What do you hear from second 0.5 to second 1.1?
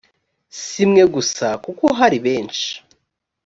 si mwe